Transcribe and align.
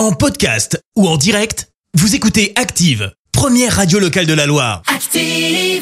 En 0.00 0.12
podcast 0.12 0.82
ou 0.96 1.06
en 1.06 1.18
direct, 1.18 1.68
vous 1.92 2.14
écoutez 2.14 2.54
Active, 2.56 3.12
première 3.32 3.76
radio 3.76 3.98
locale 3.98 4.24
de 4.24 4.32
la 4.32 4.46
Loire. 4.46 4.80
Active. 4.86 5.20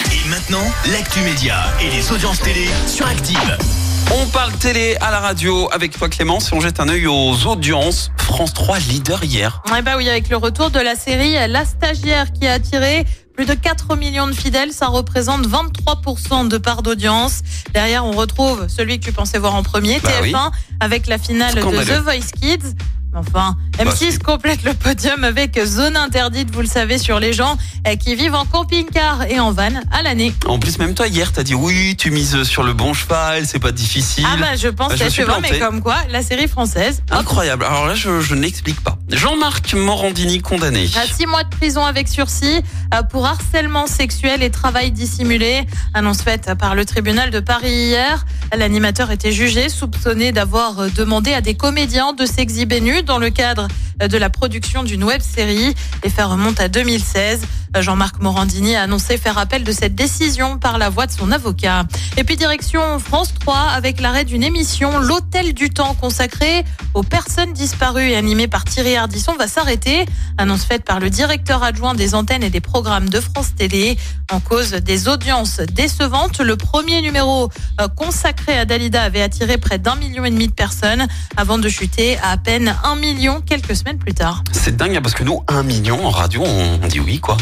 Et 0.03 0.29
maintenant, 0.29 0.65
l'actu 0.91 1.21
média 1.21 1.55
et 1.81 1.89
les 1.89 2.11
audiences 2.11 2.41
télé 2.41 2.67
sur 2.89 3.07
Active. 3.07 3.57
On 4.21 4.27
parle 4.27 4.53
télé 4.55 4.97
à 5.01 5.13
la 5.13 5.21
radio 5.21 5.69
avec 5.71 5.97
toi 5.97 6.09
Clément. 6.09 6.41
Si 6.41 6.53
on 6.53 6.59
jette 6.59 6.81
un 6.81 6.89
œil 6.89 7.07
aux 7.07 7.47
audiences, 7.47 8.11
France 8.19 8.53
3 8.55 8.81
leader 8.81 9.23
hier. 9.23 9.63
Eh 9.79 9.83
bah 9.83 9.93
oui, 9.97 10.09
avec 10.09 10.29
le 10.31 10.37
retour 10.37 10.71
de 10.73 10.81
la 10.81 10.97
série 10.97 11.35
La 11.49 11.65
Stagiaire 11.65 12.33
qui 12.33 12.49
a 12.49 12.55
attiré 12.55 13.07
plus 13.37 13.47
de 13.47 13.55
4 13.55 13.95
millions 13.95 14.27
de 14.27 14.33
fidèles, 14.33 14.73
ça 14.73 14.89
représente 14.89 15.47
23% 15.47 16.49
de 16.49 16.59
part 16.59 16.83
d'audience. 16.83 17.43
Derrière, 17.73 18.05
on 18.05 18.11
retrouve 18.11 18.67
celui 18.67 18.99
que 18.99 19.05
tu 19.05 19.13
pensais 19.13 19.39
voir 19.39 19.55
en 19.55 19.63
premier, 19.63 20.01
Bah 20.01 20.11
TF1, 20.11 20.23
oui. 20.23 20.33
avec 20.81 21.07
la 21.07 21.19
finale 21.19 21.55
de. 21.55 21.61
The 21.61 22.03
Voice 22.03 22.33
Kids. 22.43 22.75
Enfin, 23.19 23.57
Bah, 23.77 23.85
M6 23.85 24.13
si. 24.13 24.19
complète 24.19 24.63
le 24.65 24.75
podium 24.75 25.25
avec 25.25 25.59
Zone 25.65 25.97
Interdite, 25.97 26.51
vous 26.51 26.61
le 26.61 26.67
savez, 26.67 26.99
sur 26.99 27.19
les 27.21 27.33
gens 27.33 27.57
eh, 27.89 27.97
qui 27.97 28.15
vivent 28.15 28.35
en 28.35 28.45
camping-car 28.45 29.23
et 29.31 29.41
en 29.41 29.53
van 29.53 29.71
à 29.93 30.03
l'année. 30.03 30.33
En 30.47 30.59
plus, 30.59 30.79
même 30.79 30.95
toi 30.95 31.07
hier, 31.09 31.33
t'as 31.33 31.43
dit 31.43 31.55
oui, 31.55 31.97
tu 31.97 32.11
mises 32.11 32.43
sur 32.45 32.63
le 32.63 32.73
bon 32.73 32.95
cheval, 32.95 33.47
c'est 33.47 33.59
pas 33.59 33.73
difficile. 33.73 34.27
Ah 34.31 34.37
bah 34.39 34.57
je 34.57 34.69
pense 34.69 34.91
Bah, 34.91 34.95
je 34.99 35.05
suis 35.05 35.13
suivre, 35.23 35.39
mais 35.41 35.59
comme 35.59 35.81
quoi, 35.83 35.97
la 36.11 36.23
série 36.23 36.49
française, 36.49 37.03
Incroyable. 37.11 37.65
Alors 37.65 37.87
là, 37.87 37.95
je, 37.95 38.21
je 38.21 38.35
n'explique 38.35 38.81
pas. 38.83 38.98
Jean-Marc 39.11 39.75
Morandini 39.75 40.41
condamné. 40.41 40.89
À 40.97 41.07
six 41.07 41.27
mois 41.27 41.43
de 41.43 41.49
prison 41.49 41.85
avec 41.85 42.09
sursis 42.09 42.63
euh, 42.95 43.03
pour 43.03 43.27
harcèlement 43.27 43.87
sexuel 43.87 44.43
et 44.43 44.51
travail 44.51 44.91
dissimulé. 44.91 45.67
Annonce 45.95 46.23
faite 46.23 46.51
par 46.59 46.75
le 46.75 46.85
tribunal 46.85 47.31
de 47.31 47.41
Paris 47.41 47.73
hier. 47.73 48.27
L'animateur 48.57 49.11
était 49.11 49.33
jugé, 49.33 49.71
soupçonné 49.71 50.33
d'avoir 50.33 50.79
euh, 50.79 50.89
demandé 50.91 51.33
à 51.33 51.41
des 51.41 51.55
comédiens 51.55 52.13
de 52.13 52.27
s'exhiber 52.27 52.81
nus 52.81 53.03
dans 53.03 53.19
le 53.19 53.31
cadre 53.31 53.69
euh, 54.03 54.09
de 54.09 54.19
la 54.19 54.29
production 54.29 54.85
d'une 54.85 55.05
web 55.05 55.23
série. 55.23 55.75
Les 56.05 56.11
faits 56.11 56.27
remontent 56.27 56.63
à 56.63 56.69
2016. 56.69 57.43
Jean-Marc 57.81 58.21
Morandini 58.21 58.77
a 58.77 58.83
annoncé 58.83 59.19
faire 59.19 59.37
appel 59.37 59.65
de 59.65 59.73
cette 59.73 59.95
décision 59.95 60.59
par 60.59 60.79
la 60.79 60.89
voix 60.89 61.07
de 61.07 61.13
son 61.13 61.33
avocat. 61.33 61.85
Et 62.17 62.25
puis 62.25 62.37
direction 62.37 62.99
France 63.01 63.35
3 63.41 63.57
avec 63.57 64.01
l'arrêt 64.01 64.25
d'une 64.25 64.43
émission 64.43 64.99
L'Hôtel 64.99 65.55
du 65.55 65.71
Temps 65.71 65.95
consacrée 65.95 66.65
aux 66.95 67.03
personnes 67.03 67.53
disparues 67.53 68.11
et 68.11 68.17
animée 68.17 68.49
par 68.49 68.65
Thierry 68.65 68.97
Ardisson 68.97 69.35
va 69.37 69.49
s'arrêter. 69.49 70.07
Annonce 70.39 70.65
faite 70.65 70.85
par 70.85 71.01
le 71.01 71.11
directeur 71.11 71.63
adjoint 71.63 71.95
des 71.95 72.15
antennes 72.15 72.45
et 72.45 72.51
des 72.51 72.61
programmes 72.61 73.09
de 73.09 73.21
France 73.21 73.55
Télé. 73.57 73.99
En 74.31 74.41
cause 74.41 74.71
des 74.71 75.09
audiences 75.09 75.59
décevantes, 75.59 76.39
le 76.39 76.57
premier 76.57 77.03
numéro 77.03 77.51
euh, 77.81 77.89
consacré 77.89 78.57
à 78.57 78.65
Dalida 78.65 79.03
avait 79.03 79.23
attiré 79.23 79.59
près 79.59 79.79
d'un 79.79 79.97
million 79.97 80.25
et 80.25 80.31
demi 80.31 80.47
de 80.47 80.53
personnes 80.53 81.07
avant 81.37 81.59
de 81.59 81.69
chuter 81.69 82.17
à 82.23 82.29
à 82.29 82.37
peine 82.37 82.77
un 82.85 82.95
million 82.97 83.41
quelques 83.41 83.75
semaines 83.75 83.99
plus 83.99 84.13
tard. 84.13 84.45
C'est 84.53 84.77
dingue 84.77 84.95
hein, 84.95 85.01
parce 85.03 85.15
que 85.15 85.25
nous, 85.25 85.43
un 85.49 85.63
million 85.63 86.07
en 86.07 86.11
radio, 86.11 86.43
on 86.45 86.87
dit 86.87 87.01
oui 87.01 87.21
quoi. 87.21 87.39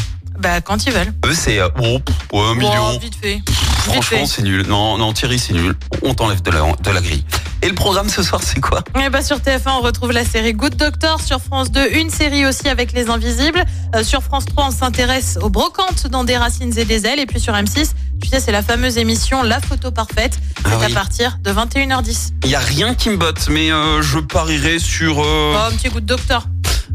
Bah, 0.47 0.61
quand 0.61 0.87
ils 0.87 0.93
veulent. 0.93 1.13
Eux, 1.25 1.35
c'est 1.35 1.59
euh, 1.59 1.69
oh, 1.83 1.99
ouais, 2.33 2.41
un 2.41 2.55
million. 2.55 2.93
Oh, 2.95 2.99
vite 3.01 3.17
fait. 3.21 3.41
Franchement, 3.83 4.27
c'est 4.27 4.43
nul. 4.43 4.65
Non, 4.69 4.97
non, 4.97 5.13
Thierry, 5.13 5.41
c'est 5.41 5.53
nul. 5.55 5.75
On 6.05 6.15
t'enlève 6.15 6.41
de 6.41 6.51
la, 6.53 6.61
de 6.81 6.91
la 6.93 7.01
grille. 7.01 7.25
Et 7.63 7.69
le 7.69 7.75
programme 7.75 8.09
ce 8.09 8.23
soir, 8.23 8.41
c'est 8.45 8.61
quoi? 8.61 8.85
Et 9.03 9.09
bah 9.09 9.23
sur 9.23 9.39
TF1, 9.39 9.71
on 9.79 9.81
retrouve 9.81 10.13
la 10.13 10.25
série 10.25 10.53
Good 10.53 10.77
Doctor. 10.77 11.21
Sur 11.21 11.41
France 11.41 11.73
2, 11.73 11.95
une 11.99 12.11
série 12.11 12.47
aussi 12.47 12.69
avec 12.69 12.93
les 12.93 13.09
Invisibles. 13.11 13.65
Euh, 13.97 14.05
sur 14.05 14.23
France 14.23 14.45
3, 14.45 14.67
on 14.69 14.71
s'intéresse 14.71 15.37
aux 15.43 15.49
brocantes 15.51 16.07
dans 16.07 16.23
des 16.23 16.37
racines 16.37 16.77
et 16.79 16.85
des 16.85 17.07
ailes. 17.07 17.19
Et 17.19 17.27
puis 17.27 17.41
sur 17.41 17.55
M6, 17.55 17.91
tu 18.23 18.29
sais, 18.29 18.39
c'est 18.39 18.53
la 18.53 18.63
fameuse 18.63 18.99
émission 18.99 19.43
La 19.43 19.61
photo 19.61 19.91
parfaite. 19.91 20.39
C'est 20.59 20.71
Ah 20.73 20.77
à 20.85 20.87
oui. 20.87 20.93
partir 20.95 21.39
de 21.43 21.51
21h10. 21.51 22.31
Il 22.45 22.51
y 22.51 22.55
a 22.55 22.61
rien 22.61 22.95
qui 22.95 23.11
me 23.11 23.17
botte, 23.17 23.49
mais 23.51 23.73
euh, 23.73 24.01
je 24.01 24.19
parierais 24.21 24.79
sur. 24.79 25.19
euh, 25.21 25.55
Oh, 25.57 25.73
un 25.73 25.77
petit 25.77 25.89
Good 25.89 26.05
Doctor. 26.07 26.47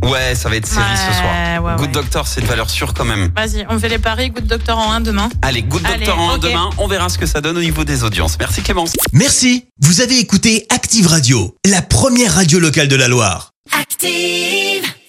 Ouais, 0.04 0.36
ça 0.36 0.50
va 0.50 0.56
être 0.56 0.66
série 0.68 0.84
ce 0.98 1.14
soir. 1.20 1.34
Ouais, 1.64 1.76
Good 1.78 1.88
ouais. 1.88 1.92
Doctor, 1.94 2.28
c'est 2.28 2.42
une 2.42 2.48
valeur 2.48 2.70
sûre 2.70 2.94
quand 2.94 3.06
même. 3.06 3.32
Vas-y, 3.36 3.66
on 3.70 3.80
fait 3.80 3.90
les 3.90 4.00
paris. 4.00 4.30
Good 4.32 4.48
Doctor 4.48 4.78
en 4.78 4.92
1 4.94 5.02
demain. 5.02 5.30
Allez, 5.42 5.62
Good 5.62 5.82
Allez, 5.86 6.06
Doctor 6.06 6.20
en 6.20 6.36
ok. 6.36 6.42
demain. 6.42 6.70
On 6.78 6.88
verra 6.88 7.10
ce 7.10 7.18
que 7.18 7.26
ça 7.26 7.42
donne 7.42 7.58
au 7.58 7.62
niveau 7.62 7.84
des 7.84 8.04
audiences. 8.04 8.38
Merci 8.40 8.62
Clémence. 8.62 8.94
Merci, 9.14 9.66
vous 9.82 10.02
avez 10.02 10.18
écouté 10.20 10.66
Active 10.70 11.08
Radio, 11.08 11.56
la 11.66 11.82
première 11.82 12.34
radio 12.36 12.60
locale 12.60 12.88
de 12.88 12.96
la 12.96 13.08
Loire. 13.08 13.52
Active. 13.80 14.92